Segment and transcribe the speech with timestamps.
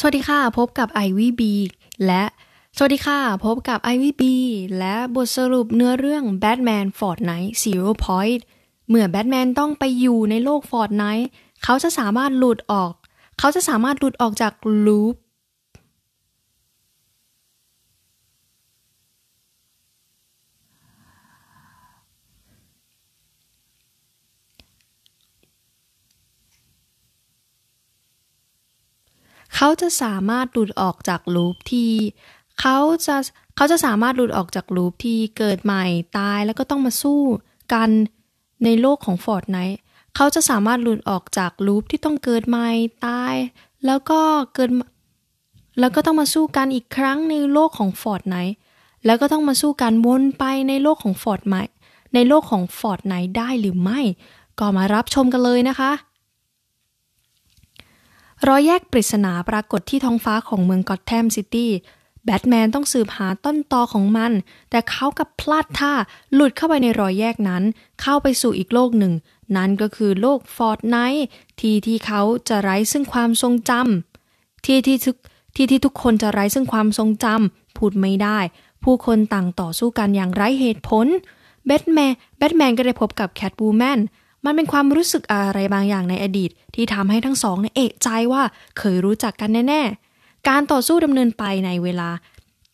[0.00, 1.52] สวัสดีค่ะ พบกับไอวีบี
[2.06, 2.24] และ
[2.76, 4.34] สวัสดีค่ะ พบกับไอวีบี
[4.78, 8.40] และบทสรุปเนื้อเรื่อง Batman Fortnite Zero Point
[8.88, 11.26] เมื่อแบทแมนต้องไปอยู่ในโลก Fortnite
[11.64, 12.92] เขาจะสามารถหลุดออก
[13.38, 14.52] เขาจะสามารถหลุดออกจาก
[14.86, 15.14] ลูป
[29.56, 31.92] เขาจะสามารถหลุดออกจาก loop ที่
[32.60, 33.16] เขาจะ
[33.56, 35.84] เขาจะสามารถหลุดออกจาก loop ที่เกิดใหม่
[36.18, 37.20] ตายแล้วก็ต้องมาสู้
[37.72, 37.90] กัน
[38.64, 39.78] ในโลกของ Fortnite
[40.16, 42.68] เขาจะสามารถหลุดออกจาก loop ที่ต้องเกิดใหม่
[43.06, 43.34] ตาย
[43.86, 44.20] แล้วก็
[44.54, 44.70] เกิด
[45.80, 48.56] แล้วก็ต้องมาสู้กันอีกครั้งในโลกของ Fortnite
[49.06, 51.74] แล้วก็ต้องมาสู้กันวนไปในโลกของ Fortnite
[52.14, 54.00] ในโลกของ Fortnite ได้หรือไม่
[54.58, 55.92] ก็มารับชมกันเลยนะคะ
[58.48, 61.70] รอยแยกปริศนาปรากฏที่ท้องฟ้าของเมือง Gotham City
[62.24, 64.32] แบทแมนต้องสืบหาต้นตอของมัน
[64.70, 65.92] แต่เขากลับพลาดท่า
[66.34, 67.62] หลุดเข้าไปในรอยแยกนั้น
[68.00, 69.12] เข้าไปสู่อีกโลกหนึ่ง
[69.56, 71.26] นั่นก็คือโลก Fortnite
[71.60, 75.16] ที่ที่เขาจะไร้ซึ่งความทรงจำที่ที่ทุก
[75.56, 78.38] ที่ที่ทุกคนจะไร้ซึ่งความทรงจำพูดไม่ได้
[78.84, 81.06] ผู้คนต่างต่อสู้กันอย่างไร้เหตุผล
[81.66, 84.00] แบทแมนแบทแมนก็ได้พบกับแคทบูแมน
[84.46, 88.42] มันเป็นความรู้สึกอะไรบางอย่างในอดีต ที่ทำให้ทั้งสองเอกใจว่า
[88.78, 92.10] เคยรู้จักกันแน่ๆ การต่อสู้ดำเนินไปในเวลา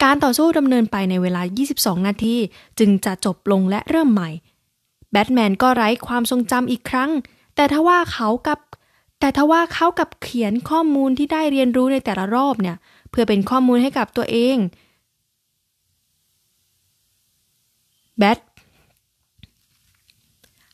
[0.05, 1.43] การต่อสู้ดำเนินไปในเวลา
[1.75, 2.37] 22 นาที
[2.79, 4.31] จึงจะจบลงและเริ่มใหม่
[5.13, 7.11] แบทแมนก็ไร้ความทรงจำอีกครั้ง
[7.55, 8.59] แต่ทว่าเขากับ
[9.21, 12.77] แต่ทว่าเขากับเขียนข้อมูลที่ได้เรียนรู้ในแต่ละรอบเนี่ย
[13.11, 14.57] เพื่อเป็นข้อมูลให้กับตัวเอง
[18.19, 18.39] แบท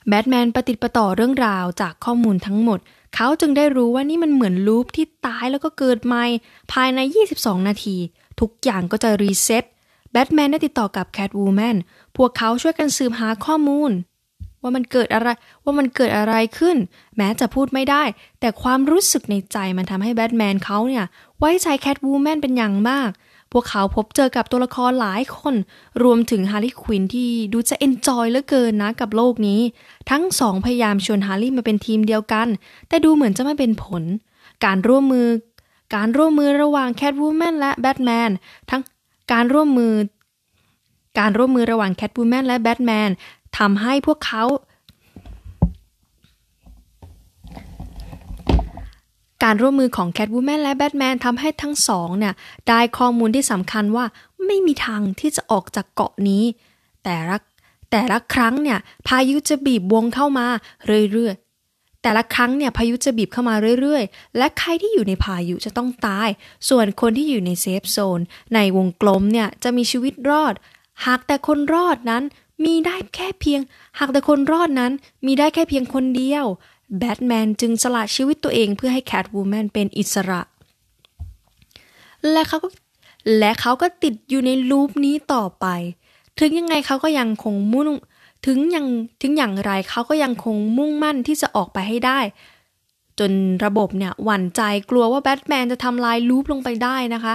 [0.08, 2.78] แบทแมนปฏิติดประต่อเรื่องราวจากข้อมูลทั้งหมด
[3.14, 6.24] เขาจึงได้รู้ว่านี่มันเหมือน loop ที่ตายแล้วก็เกิดใหม่
[6.72, 7.00] ภายใน
[7.34, 7.96] 22 นาที
[8.40, 9.64] ทุกอย่างก็จะ reset
[10.12, 11.76] แบทแมนได้ติดต่อกับแคทวูแมน
[12.16, 13.90] พวกเขาช่วยกันสืบหาข้อมูล
[14.62, 15.28] ว่ามันเกิดอะไร
[15.64, 16.76] ว่ามันเกิดอะไรขึ้น
[17.16, 18.02] แม้จะพูดไม่ได้
[18.40, 21.04] แต่ความรู้สึกในใจมันทำให้แบทแมนเขาเนี่ย
[21.38, 23.10] ไว้ใจแคทวูแมนเป็นอย่างมาก
[23.52, 25.54] พวกเขาพบเจอกับตัวละครหลายคน
[26.02, 29.60] รวมถึงฮาร์ลีควินที่ดูจะ enjoy เหลือเกินนะกับโลกนี้
[30.10, 32.48] ทั้งสองพยายามชวนฮาร์ลีมาเป็นทีมเดียวกัน
[32.88, 34.02] แต่ดูเหมือนจะไม่เป็นผล
[34.64, 35.28] การร่วมมือ
[35.94, 38.30] การร่วมมือระหว่างแคทวูแมนและแบทแมน
[38.70, 38.82] ทั้ง
[39.32, 39.94] การร่วมมือ
[41.18, 43.10] การร่วมมือระหว่างแคทวูแมนและแบทแมน
[43.58, 44.42] ทำให้พวกเขา
[49.50, 52.34] การร่วมมือของแคทวูแมนและแบทแมนทำให้ทั้งสองเนี่ย
[52.68, 54.04] ได้ข้อมูลที่สำคัญว่า
[54.46, 56.44] ไม่มีทางที่จะออกจากเกาะนี้
[57.04, 57.36] แต่ละ
[57.90, 58.78] แต่ละครั้งเนี่ย
[59.08, 60.46] พายุจะบีบวงเข้ามา
[61.12, 66.28] เรื่อยๆ แต่ละครั้งเนี่ยพายุจะบีบเข้ามาเรื่อยๆ และใครที่อยู่ในพายุจะต้องตาย
[66.68, 68.20] ส่วนคนที่อยู่ใน safe zone
[68.54, 70.54] ในวงกลมเนี่ยจะมีชีวิตรอด
[71.06, 72.22] หากแต่คนรอดนั้น
[72.64, 73.60] มีได้แค่เพียง
[73.98, 74.92] หากแต่คนรอดนั้น
[75.26, 76.46] มีได้แค่เพียงคนเดียว
[76.98, 80.40] แบทแมนจึงสละชีวิตตัวเองเพื่อให้แคทวูแมนเป็นอิสระ
[82.32, 82.68] และเขาก็
[83.38, 85.66] และเขาก็ติดอยู่ในลูปนี้ต่อไป
[86.38, 87.90] ถึงยังไงเขาก็ยังคงมุ่ง
[88.46, 88.86] ถึงยัง
[89.22, 92.20] ถึงอย่างไรเขาก็ยังคงมุ่งมั่นที่จะออกไปให้ได้
[93.18, 93.32] จน
[93.64, 97.34] ระบบเนี่ยหวั่นใจกลัวว่าแบทแมนจะทำลายลูปลงไปได้นะคะ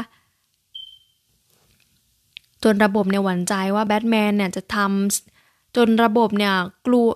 [2.63, 6.53] จนระบบเนี่ยหวั่นใจว่าแบทแมนเนี่ยจะทำจนระบบเนี่ย
[6.87, 7.07] กลัว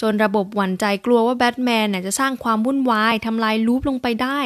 [0.00, 4.40] จนระบบหวั่นใจกลัวว่าแบทแมนเนี่ยจะสร้างความวุ่นวายทำลายลูปลงไปได้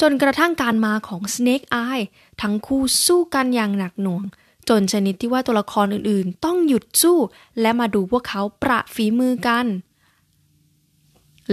[0.00, 2.04] จนกระทั่งการมาของ Snake Eye
[2.42, 4.22] ทั้งคู่สู้กันอย่างหนักหน่วง
[4.68, 7.18] จนชนิดที่ว่าตัวละครอื่นๆ ต้องหยุดสู้
[7.60, 9.66] และมาดูพวกเขาประฝีมือกัน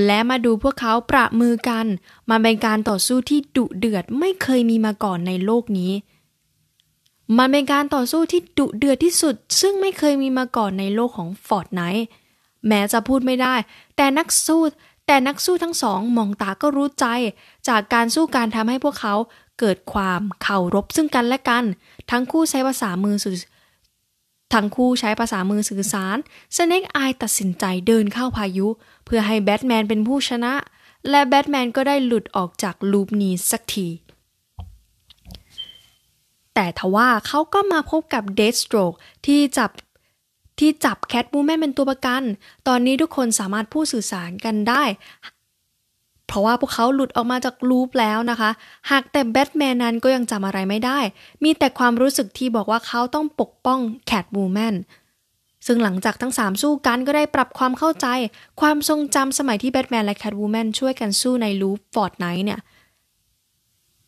[0.06, 1.86] และมาดูพวกเขาประมือกัน
[2.30, 5.92] มันเป็นการต่อสู้ที่ดุเดือดไม่เคยมีมาก่อนในโลกนี้
[7.38, 12.08] มันเป็นการต่อสู้ที่ดุเดือดที่สุด ซึ่งไม่เคยมีมาก่อนในโลกของ Fortnite
[12.67, 13.56] แม้จะพูดไม่ได้
[13.96, 14.61] แต่นักสู้
[15.08, 17.06] แต่นักสู้ทั้งสองมองตาก็รู้ใจ
[17.67, 19.16] จากการสู้การทำให้พวกเขา
[19.59, 21.64] เกิดความเคารพซึ่งกันและกัน
[22.11, 23.38] ทั้งคู่ใช้ภาษามือสื่อ
[24.53, 26.17] ทั้งคู่ใช้ภาษามือสื่อสาร
[26.56, 28.67] Snake Eyes ตัดสินใจเดินเข้าพายุ
[29.06, 30.53] เพื่อให้แบทแมนเป็นผู้ชนะ
[31.09, 33.88] และแบทแมนก็ได้หลุดออกจาก loop นี้สักที
[36.53, 38.94] แต่ทว่าเขาก็มาพบกับ Deathstroke
[39.26, 39.70] ที่จับ
[40.59, 42.23] ที่จับแคทวูแมนเป็นตัวประกัน
[42.67, 44.84] ตอนนี้ทุกคนสามารถพูดสื่อสารกันได้
[46.28, 48.50] เพราะว่าพวกเขาหลุดออกมาจาก loop แล้วนะคะ
[48.91, 51.00] หากแต่แบทแมนนั้นก็ยังจำอะไรไม่ได้
[51.44, 54.76] มีแต่ความรู้สึกที่บอกว่าเขาต้องปกป้องแคทวูแมน
[55.66, 58.08] ซึ่งหลังจากทั้งสามสู้กันก็ได้ปรับความเข้าใจ
[58.61, 62.59] ความทรงจำสมัยที่แบทแมนและแคทวูแมนช่วยกันสู้ใน loop Fortnite เนี่ย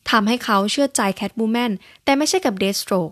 [0.09, 1.71] ทำให้เขาเชื่อใจแคทบูแมน
[2.03, 3.11] แต่ไม่ใช่กับเดสโตรก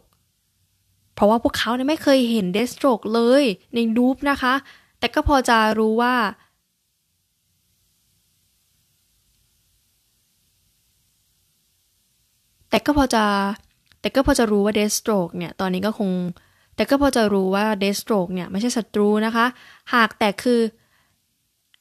[1.20, 3.44] เพราะว่าพวกเขาเนี่ยไม่เคยเห็นเดสโตรกเลย
[3.74, 4.54] ในดูปนะคะ
[5.00, 6.16] แต่ก็พอจะรู้ว่า
[12.70, 13.24] แต่ก็พอจะ
[14.02, 16.12] แต่ก็พอจะรู้ว่าเดสโตรกเนี่ยตอนนี้ก็คง
[16.76, 19.46] แต่ก็พอจะรู้ว่าเดสโตรกเนี่ยไม่ใช่ศัตรูนะคะ
[19.94, 20.60] หากแต่คือ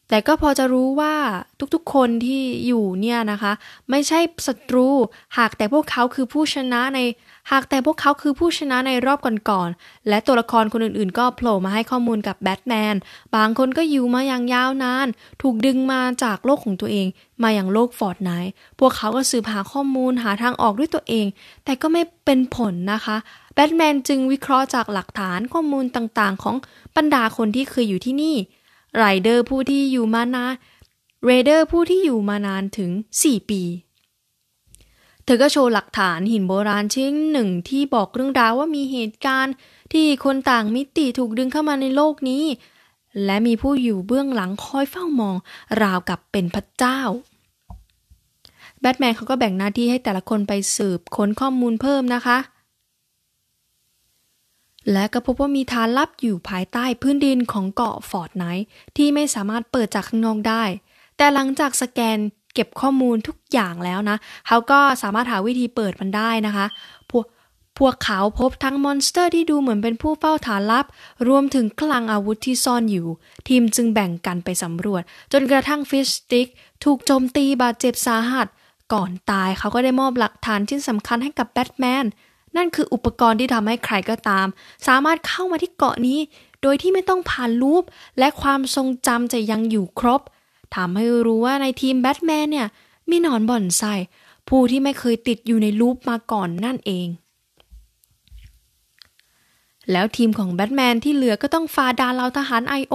[0.08, 1.14] แต่ก็พอจะรู้ว่า
[1.75, 3.52] ทุกๆคนที่อยู่เนี่ยนะคะ
[3.90, 4.88] ไม่ใช่ศัตรู
[5.38, 7.00] หากแต่พวกเขาคือผู้ชนะใน
[7.50, 12.94] หากแต่พวกเขาคือผู้ชนะในรอบก่อนๆและตัวละครคนอื่นๆ ก็โผล่มาให้ข้อมูลกับแบทแมน
[13.37, 15.08] บางคนก็อยู่มาอย่างยาวนาน
[15.43, 17.06] ถูกดึงมาจากโลกของตัวเอง
[17.43, 21.26] มายังโลก Fortnite พวกเขาก็สืบหาข้อมูลหาทางออกด้วยตัวเอง
[21.64, 23.16] แต่ก็ไม่เป็นผลนะคะ
[23.55, 26.56] แบทแมนจึงวิเคราะห์จากหลักฐานข้อมูลต่างๆ ของ
[26.96, 28.37] บรรดาคนที่เคยอยู่ที่นี่
[28.96, 30.55] ไรเดอร์ผู้ที่อยู่มานาน
[31.25, 32.90] เรเดอร์ผู้ที่อยู่มานานถึง
[33.23, 33.62] 4 ปี
[35.25, 39.55] เธอก็โชว์หลักฐานหินโบราณชิ้นหนึ่งที่บอกเรื่องราวว่ามีเหตุการณ์
[39.93, 42.44] ที่คนต่างมิติถูกดึงเข้ามาในโลกนี้
[43.25, 45.37] และมีผู้อยู่เบื้องหลังคอยเฝ้ามอง
[45.82, 47.00] ราวกับเป็นพระเจ้า
[48.81, 52.38] แบทแมนเขาก็แบ่งหน้าที่ให้แต่ละคนไปสืบค้นข้อมูลเพิ่มนะคะ
[54.93, 58.66] และก็พบว่ามีฐานลับอยู่ภายใต้พื้นดินของเกาะ Fortnite
[58.96, 60.62] ที่ไม่สามารถเปิดจากข้างนอกได้
[61.17, 62.19] แต่หลังจากสแกน
[62.55, 66.67] เก็บข้อมูลทุกอย่างแล้วนะ เขาก็สามารถหาวิธีเปิดมันได้นะคะ
[67.11, 67.26] พวก
[67.79, 70.87] พวกเขาพบทั้ง monster ที่ดูเหมือนเป็นผู้เฝ้าฐานลับ
[71.29, 73.06] รวมถึงคลังอาวุธที่ซ่อนอยู่
[73.49, 75.02] ทีมจึงแบ่งกันไปสำรวจ
[75.32, 76.46] จนกระทั่ง Fishstick
[76.84, 78.49] ถูกโจมตีบาดเจ็บสาหัส
[78.93, 82.05] ก่อนตายเขาก็ได้มอบหลักฐานชิ้นสำคัญให้กับแบทแมน
[82.58, 84.46] นั่นคืออุปกรณ์ที่ทำให้ใครก็ตาม
[84.87, 86.19] สามารถเข้ามาที่เกาะนี้
[86.62, 87.84] โดยที่ไม่ต้องผ่านลูป
[88.19, 90.20] และความทรงจำจะยังอยู่ครบ
[90.75, 92.69] ทำให้รู้ว่าในทีมแบทแมนเนี่ย
[93.10, 93.82] มีหนอนบ่อนไซ
[94.49, 97.08] ผู้ที่ไม่เคยติดอยู่ในลูปมาก่อนนั่นเอง
[99.93, 102.94] แล้วทีมของแบทแมนที่เหลือก็ต้องฟาดานเหล่าทหารไอโอ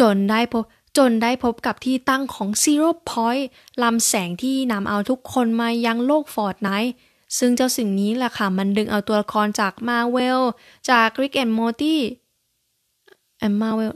[0.00, 0.64] จนได้พบ
[0.98, 3.44] จนได้พบกับที่ตั้งของ Zero Point
[3.82, 6.94] ลำแสงที่นำเอาทุกคนมายังโลก Fortnite
[7.38, 10.40] ซึ่งเจ้าสิ่งนี้แหละค่ะ มันดึงเอาตัวละครจากมาเวล
[10.90, 12.00] จาก Rick and Morty
[13.38, 13.92] แอม Marvel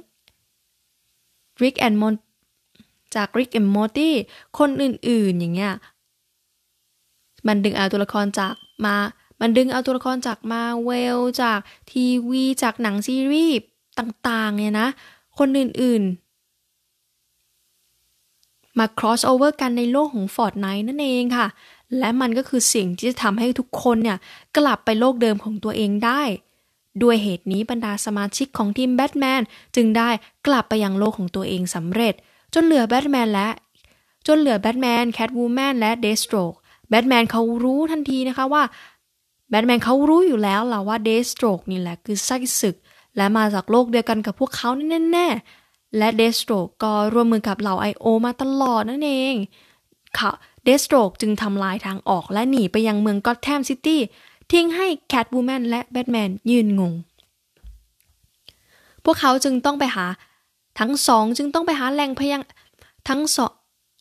[1.62, 2.14] Rick and Mor
[3.14, 4.14] จาก Rick and Morty
[4.58, 5.74] คนอื่นๆ อย่างเงี้ย
[7.46, 8.54] มันดึงเอาตัวละครจาก
[8.84, 8.96] มา
[9.40, 11.58] มันดึงเอาตัวละครจากมาเวลจาก
[11.90, 13.56] ทีวีจากหนังซีรีส์
[13.98, 14.88] ต่างๆ เนี่ยนะ
[15.38, 21.46] คนอื่นๆ มา cross over กันในโลกของ Fortnite นั่นเองค่ะ
[21.98, 24.18] และมันก็คือสิ่งที่จะทำให้ทุกคนเนี่ย
[24.56, 26.22] กลับไปโลกเดิมของตัวเองได้
[27.02, 29.42] ด้วยเหตุนี้บรรดาสมาชิกของทีมแบทแมน
[29.76, 30.10] จึงได้
[30.46, 32.14] กลับไปยังโลกของตัวเองสำเร็จ
[32.54, 33.48] จนเหลือแบทแมนและ
[34.26, 36.52] จนเหลือแบทแมนแคทวูแมนและเดสโตรก
[36.88, 38.62] แบทแมนเขารู้ทันทีนะคะว่า
[39.50, 42.76] แบทแมนเขารู้อยู่แล้วล่ะว่าเดสโตรกนี่แหละคือไส้ศึก
[43.16, 44.70] และมาจากโลกเดียวกันกับพวกเขา
[45.12, 49.34] แน่ๆและเดสโตรกก็ร่วมมือกับเหล่าไอโอมาตลอดนั่นเอง
[50.14, 50.30] เขา
[50.64, 54.00] เดสโตรกจึงทำลายทางออกและหนีไปยังเมืองก็อตแทมซิตี้
[54.50, 56.92] ทิ้งให้แคทบูแมนและแบทแมนยืนงง
[59.04, 60.06] พวกเขาจึงต้องไปหา
[60.80, 62.42] ทั้งสองจึงต้องไปหาแหล่งพยัง
[63.08, 63.52] ทั้งสอง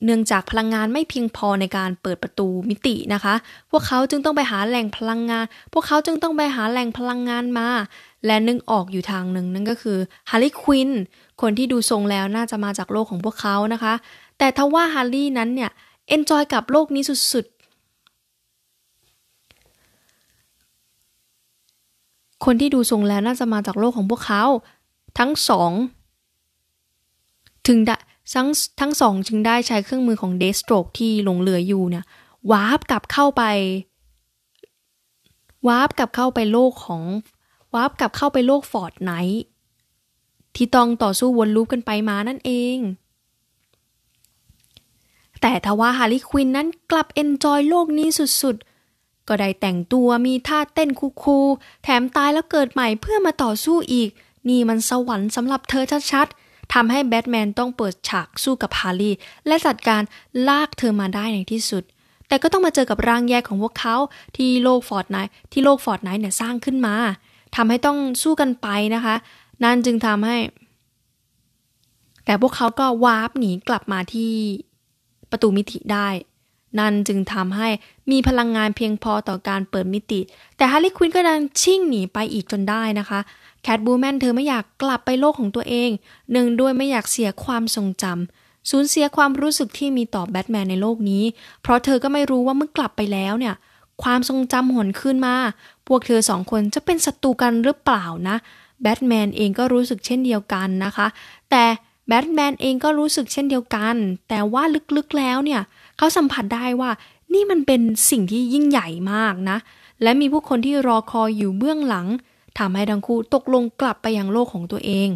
[0.06, 3.34] เนื่องจากพลังงานไม่เพียงพอในการเปิดประตูมิตินะคะ
[3.72, 7.70] พวกเขาจึงต้องไปหาแหล่งพลังงาน พวกเขาจึงต้องไปหาแหล่งพลังงานมา
[8.26, 9.98] และนึกออกอยู่ทางหนึ่งนั่นก็คือ
[10.30, 10.90] ฮาร์ลีควิน
[11.42, 13.94] คนที่ดูทรงแล้วน่าจะมาจากโลกของพวกเขานะคะ
[14.38, 15.72] แต่ทว่าฮาร์ลีนั้นเนี่ย
[16.08, 17.54] enjoy กับโลกนี้สุดๆ
[22.46, 24.44] คนที่ดูทรงแล้วน่าจะมาจากโลกของพวกเขา
[25.20, 25.72] ทั้งสอง
[27.68, 27.96] ถึงได้
[28.34, 28.48] ทั้ง
[28.80, 32.06] ทั้งสองจึงได้ใช้เครื่องมือของเดสโตรกที่หลงเหลืออยู่เนี่ย
[32.52, 33.44] warp กลับเข้าไป
[35.68, 37.04] warp กลับเข้าไปโลกของ
[37.74, 39.46] warp กลับเข้าไปโลก Fortnite
[40.56, 42.78] ที่ต้องต่อสู้วน loop กันไปมานั่นเอง
[45.46, 48.08] แต่ทว่าฮาร์ลีควินนั้นกลับ enjoy โลกนี้
[48.42, 54.10] สุดๆ ก็ได้แต่งตัวมีท่าเต้น cool ๆแถมตายแล้วเกิดใหม่เพื่อมาต่อสู้อีก
[54.50, 59.12] นี่มันสวรรค์สำหรับเธอชัดๆทำให้แบทแมนต้องเปิดฉากสู้กับฮาร์ลี
[59.48, 60.02] และจัดการ
[60.48, 61.84] ลากเธอมาได้ในที่สุด
[62.28, 63.96] แต่ก็ต้องมาเจอกับร่างแยกของพวกเขา
[64.36, 66.96] ที่โลก Fortnite ที่โลก Fortnite เนี่ยสร้างขึ้นมา
[67.56, 69.16] ทำให้ต้องสู้กันไปนะคะ
[69.64, 70.38] นั่นจึงทำให้
[72.26, 74.34] แต่พวกเขาก็ warp หนีกลับมาที่
[75.34, 76.10] ประตูมิติได้
[76.80, 77.70] นั่นจึงทำให้
[78.12, 80.20] มีพลังงานเพียงพอต่อการเปิดมิติ
[80.58, 83.20] แต่ฮาร์ลีควินก็ดันชิ่งหนีไปอีกจนได้นะคะ
[83.62, 85.90] แคทวูแมนเธอไม่อยากกลับไปโลกของตัวเอง
[86.32, 91.24] หนึ่งด้วยไม่อยากเสียความทรงจำสูญเสียความรู้สึกที่มีต่อแบทแมนในโลกนี้
[91.62, 93.56] เพราะเธอก็ไม่รู้ว่าเมื่อกลับไปแล้วเนี่ย
[94.04, 95.36] ความทรงจำหวนคืนมา
[95.88, 98.36] พวกเธอสองคนจะเป็นศัตรูกันหรือเปล่านะ
[98.82, 101.08] แบทแมนเองก็รู้สึกเช่นเดียวกันนะคะ
[101.52, 101.64] แต่
[102.08, 103.96] แบทแมนเองก็รู้สึกเช่นเดียวกัน
[104.30, 104.64] แต่ว่า
[104.96, 105.62] ลึกๆแล้วเนี่ย
[105.98, 106.92] เขาสัมผัสได้ว่า
[107.34, 109.58] นี่มันเป็นสิ่งที่ยิ่งใหญ่มากนะ
[110.04, 112.08] และมีผู้คนที่รอคอยอยู่เบื้องหลัง
[112.58, 115.10] ทำให้ทั้งคู่ตกลงกลับไปยังโลกของตัวเอง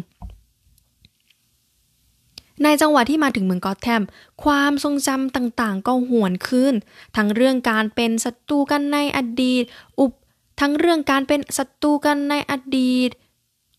[2.62, 4.02] ในจังหวะที่มาถึงเมืองกอตแทม
[4.44, 6.74] ความทรงจำต่างๆ ก็หวนคืน
[7.16, 9.62] ทั้งเรื่องการเป็นศัตรูกันในอดีต
[10.00, 10.12] อุป
[10.60, 13.10] ทั้งเรื่องการเป็นศัตรูกันในอดีต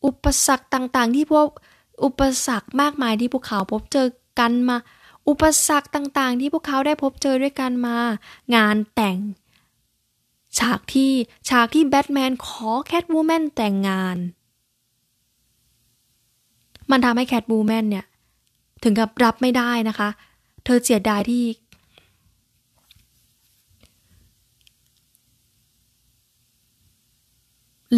[0.05, 1.47] อุปสรรคต่างๆ ที่พวก
[2.03, 4.07] อุปสรรคมากมายที่พวกเขาพบเจอ
[4.39, 4.77] กันมา
[5.27, 7.97] อุปสรรคต่างๆ ที่พวกเขาได้พบเจอด้วยกันมา
[8.55, 9.17] งานแต่ง
[10.59, 11.11] ฉากที่
[11.49, 14.17] ฉากที่แบทแมนขอแคทวูแมนแต่งงาน
[16.91, 18.05] มันทำให้แคทวูแมนเนี่ย
[18.83, 20.09] ถึงกับรับไม่ได้นะคะ
[20.65, 21.43] เธอเสียดายที่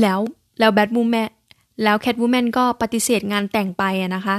[0.01, 0.19] แล้ว
[0.59, 1.29] แล้วแบทบูแมน
[1.83, 3.83] แล้วแคทวูแมนก็ปฏิเสธงานแต่งไป
[4.15, 4.37] นะคะ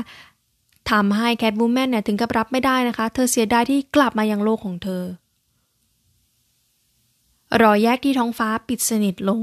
[0.91, 5.03] ทำให้แคทวูแมนเนี่ยถึงกับรับไม่ได้นะคะ เธอเสียดายที่กลับมายังโลกของเธอ
[7.63, 9.41] รอยแยกที่ท้องฟ้าปิดสนิทลง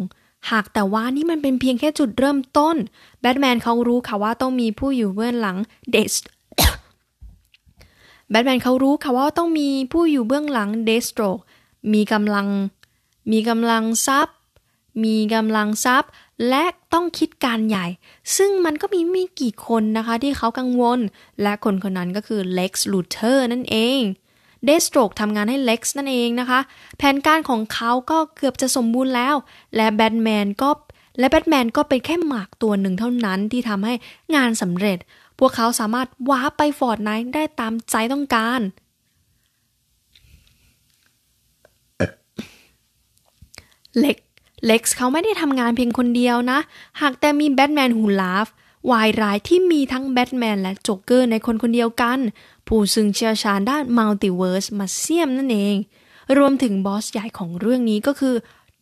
[0.51, 2.75] หากแต่ว่านี่มันเป็นเพียงแค่จุดเริ่มต้น
[3.22, 5.58] แบทแมนเขารู้ค่ะว่าต้องมีผู้อยู่เบื้องหลัง
[5.91, 6.13] เดส
[8.29, 11.24] แบทแมนเขารู้ค่ะว่าต้องมีผู้อยู่เบื้องหลังเดสโตร
[11.94, 12.48] มีกำลัง
[13.32, 14.38] มีกำลังทรัพย์
[15.03, 16.12] มีกำลังทรัพย์
[16.50, 16.63] และ
[16.94, 17.86] ต้องคิดการใหญ่
[18.38, 21.00] ซึ่งมันก็มีไม่กี่คนนะคะที่เขากังวล
[21.41, 24.01] และคนคนนั้นก็คือเล็กซ์ลูเทอร์นั่นเอง
[24.65, 26.60] เดสโตรกทำงานให้เล็กซ์นั่นเองนะคะ
[26.98, 29.36] แผนการของเขาก็เกือบจะสมบูรณ์แล้ว
[29.75, 30.70] และแบทแมนก็
[31.20, 33.94] และแบทแมนก็เป็นแค่หมากตัวหนึ่งเท่านั้นที่ทำให้
[34.36, 34.98] งานสำเร็จ
[35.39, 38.62] พวกเขาสามารถ warp ไป Fortnite ได้ตามใจต้องการ
[44.00, 44.18] เล็ก
[44.66, 46.60] เล็กซ์เขาไม่ได้ทำงานเพียงคนเดียวนะ
[47.01, 48.48] หากแต่มี Batman Who Laughs
[48.92, 52.20] วายร้ายที่มีทั้งแบทแมนและโจ๊กเกอร์ในคนคนเดียวกัน
[52.68, 55.75] ผู้ซึ่งเชี่ยวชาญด้าน multiverse มาเซียมนั่นเอง
[56.38, 58.36] รวมถึงบอสใหญ่ของเรื่องนี้ก็คือ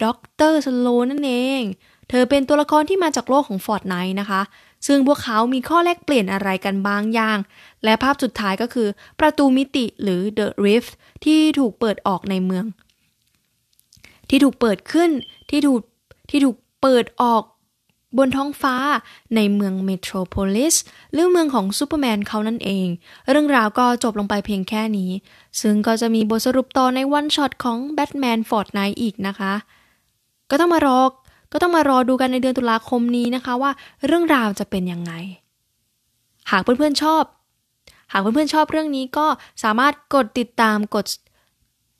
[0.03, 1.61] ด็อกเตอร์สโลนนั่นเอง
[2.09, 4.41] เธอเป็นตัวละครที่มาจากโลกของ Fortnite นะคะ
[4.87, 7.37] ซึ่งพวกเขามีข้อแลกเปลี่ยนอะไรกันบางอย่าง
[7.83, 8.87] และภาพสุดท้ายก็คือ
[9.19, 10.91] ประตูมิติหรือ The Rift
[11.25, 12.65] ที่ถูกเปิดออกในเมือง
[14.29, 15.09] ที่ถูกเปิดขึ้น
[15.49, 15.81] ที่ถูก
[16.29, 17.43] ที่ถูกเปิดออก
[18.17, 18.75] บนท้องฟ้า
[19.35, 20.75] ในเมืองเมโทรโพลิส
[21.13, 22.87] หรือเมืองของซูเปอร์แมนเขานั่นเอง
[23.29, 25.11] เรื่องราวก็จบลงไปเพียงแค่นี้
[25.61, 29.53] ซึ่งก็จะมีบทสรุปต่อใน one-shot ของแบทแมน Fortnite อีกนะคะ
[30.49, 31.01] ก็ต้องมารอ
[31.51, 33.71] ก็ต้องมารอดูกันในเดือนตุลาคมนี้นะคะว่า
[34.05, 35.11] เรื่องราวจะเป็นยังไง
[36.51, 37.23] หากเพื่อนๆชอบ
[38.11, 39.27] หากเพื่อนๆชอบเรื่องนี้ก็
[39.63, 41.05] สามารถกดติดตามกด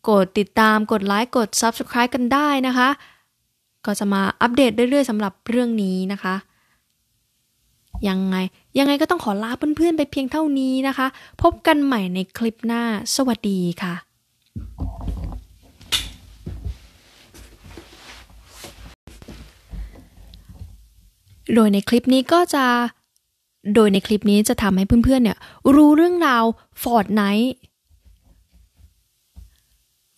[0.09, 2.89] กดติดตามกดไลค์กด Subscribe กันได้นะคะ
[3.85, 6.35] ก็จะมาอัปเดตเรื่อยๆสำหรับเรื่องนี้นะคะ
[8.07, 8.35] ยังไง
[8.77, 11.07] ยังไงก็ต้องขอลาเพื่อนๆไปเพียงเท่านี้นะคะ
[11.41, 12.81] พบกันใหม่ในคลิปหน้า
[13.15, 13.93] สวัสดีค่ะ
[21.55, 22.65] โดยในคลิปนี้ก็จะ
[23.75, 25.37] โดยในคลิปนี้จะทำให้เพื่อนๆเนี่ย
[25.75, 26.43] รู้เรื่องราว
[26.81, 26.97] ฟอ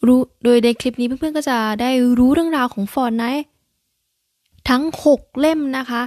[0.08, 1.90] รู้โดยในคลิปนี้เพื่อนๆก็จะได้
[2.20, 3.46] รู้เรื่องราวของ Fortnite
[4.70, 6.02] ทั้ง 6 เล่มนะคะ